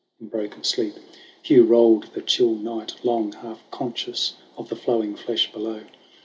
In 0.19 0.29
broken 0.29 0.63
sleep 0.63 0.95
Hugh 1.43 1.63
rolled 1.63 2.05
the 2.15 2.23
chill 2.23 2.55
night 2.55 2.95
long, 3.05 3.33
Half 3.33 3.69
conscious 3.69 4.33
of 4.57 4.69
the 4.69 4.75
flowing 4.75 5.15
flesh 5.15 5.51
below. 5.53 5.81